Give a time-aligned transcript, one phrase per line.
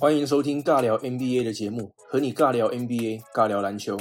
[0.00, 3.96] 欢迎收听尬聊 NBA 的节目，和你尬聊 NBA，尬聊篮球。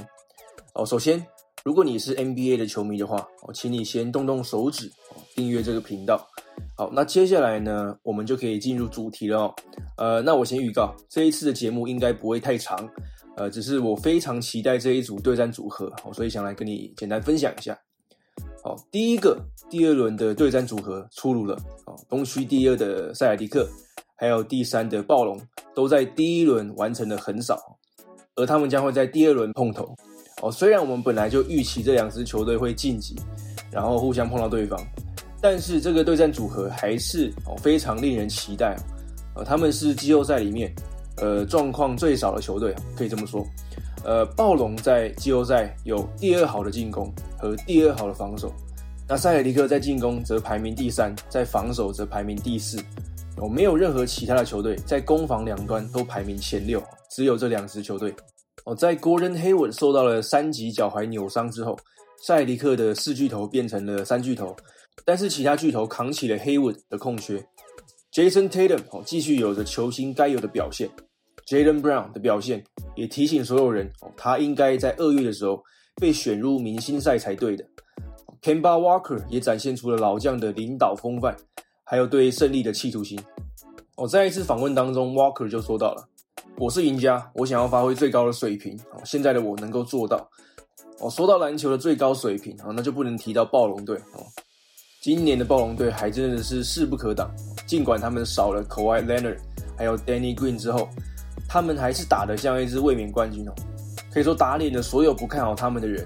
[0.76, 1.26] 哦，首先，
[1.64, 4.92] 如果你是 NBA 的球迷的话，哦，请你先动动手指，
[5.34, 6.28] 订阅这个频道。
[6.76, 9.56] 好，那接下来呢，我们就可以进入主题了哦。
[9.98, 12.88] 呃，那我先预告，这一次的节目应该不会太长，
[13.36, 17.76] 呃，只是我非常期待这一组对战组合，所以想来跟你简单分享一下。
[18.64, 21.56] 好，第一个第二轮的对战组合出炉了，
[21.88, 23.68] 哦，东区第二的塞尔迪克。
[24.18, 25.40] 还有第三的暴龙
[25.76, 27.58] 都在第一轮完成的很少，
[28.36, 29.96] 而他们将会在第二轮碰头。
[30.42, 33.16] 哦，虽然我们本来就预期这两支球队会晋级，
[33.72, 34.80] 然后互相碰到对方，
[35.42, 38.76] 但是这个对战组合还是哦非常令人期待。
[39.36, 40.74] 呃，他们是季后赛里面
[41.18, 43.46] 呃状况最少的球队，可以这么说。
[44.04, 48.54] 呃，暴龙在季后赛有第二好的进攻和第二好的防守，
[49.08, 52.78] 那塞尔迪克在进攻则排名第三，在防守则排名第四。
[53.40, 58.12] 哦，没有任何其他的球队在攻防两端都排名前六，只有这两支球队。
[58.66, 61.78] 哦，在 Gordon Hayward 受到了三级脚踝扭伤之后，
[62.24, 64.56] 塞迪克的四巨头变成了三巨头，
[65.06, 67.46] 但是其他巨头扛起了 Hayward 的空缺。
[68.12, 70.90] Jason Tatum 哦，继续有着球星该有的表现。
[71.48, 72.64] Jalen Brown 的表现
[72.96, 75.64] 也提醒所有人，哦，他应该在二月的时候
[76.02, 77.64] 被选入明星赛才对的。
[78.42, 81.38] Kemba Walker 也展现出了老将的领导风范。
[81.90, 83.18] 还有对胜利的企图心。
[83.98, 86.08] 哦，在一次访问当中，Walker 就说到了
[86.60, 88.80] ：“我是赢家，我想要发挥最高的水平。
[88.92, 90.30] 哦，现在的我能够做到。
[91.00, 93.98] 哦，说到篮球的最高水平，啊，那就不能提到暴龙队。
[94.14, 94.22] 哦，
[95.02, 97.28] 今年的暴龙队还真的是势不可挡。
[97.66, 99.40] 尽管他们少了 Kawhi Leonard，
[99.76, 100.88] 还有 Danny Green 之后，
[101.50, 103.54] 他们还是打得像一支卫冕冠军哦。
[104.14, 106.06] 可以说打脸了所有不看好他们的人。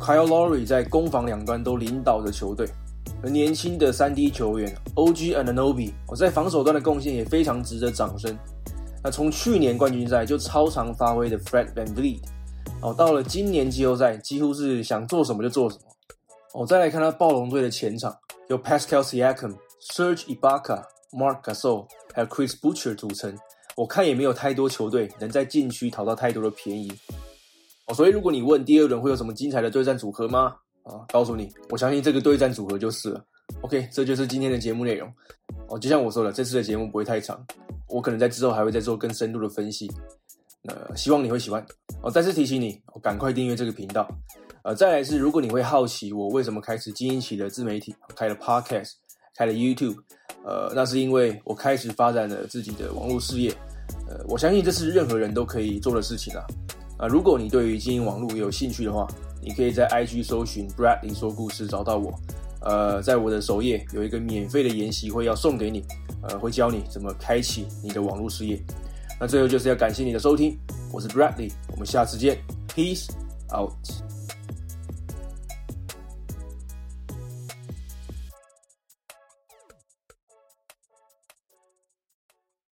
[0.00, 2.68] Kyle Lowry 在攻防两端都领导着球队。”
[3.22, 8.36] 而年轻的三 D 球员 OG Ananobi，我在防守端的贡献也非常值得掌声。
[9.02, 12.20] 那从去年冠军赛就超常发挥的 Fred VanVleet，
[12.82, 15.82] 哦，到了今年季后赛几乎是想做什么就做什么。
[16.54, 18.16] 哦，再来看他暴龙队的前场，
[18.48, 19.54] 由 Pascal Siakam、
[19.92, 20.82] Serge Ibaka、
[21.12, 23.36] Mark Gasol 还有 Chris Butcher 组成，
[23.76, 26.90] 我看也没有太多球队能在禁区讨到太多的便宜。
[27.86, 30.56] 哦，所以如果你问第二轮会有什么精彩的对战组合吗？
[30.86, 33.24] 啊，告诉你，我相信这个对战组合就是了。
[33.60, 35.12] OK，这就是今天的节目内容。
[35.68, 37.44] 哦，就像我说的，这次的节目不会太长，
[37.88, 39.90] 我可能在之后还会再做更深入的分析。
[40.62, 41.64] 那希望你会喜欢。
[42.02, 44.08] 哦，再次提醒你，赶快订阅这个频道。
[44.62, 48.92] 呃，再来是，如果你会好奇我为什么开始经营起了自媒体，开了 Podcast，
[49.36, 49.96] 开了 YouTube，
[50.44, 53.54] 呃，那是因为我开始发展了自己的网络事业。
[54.08, 56.44] 呃，我相信这是任何人都可以做的事情啊。
[56.98, 59.06] 啊，如果你对于经营网络有兴趣的话，
[59.40, 62.12] 你可以在 IG 搜寻 Bradley 说故事找到我。
[62.60, 65.84] 呃，在我的首页有一个免费的研习会要送给你，
[66.22, 68.60] 呃，会教你怎么开启你的网络事业。
[69.20, 70.58] 那最后就是要感谢你的收听，
[70.92, 72.38] 我是 Bradley，我们下次见
[72.74, 73.08] ，Peace
[73.56, 74.05] out。